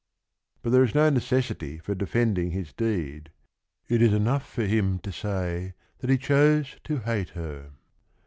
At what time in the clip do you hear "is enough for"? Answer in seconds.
4.01-4.63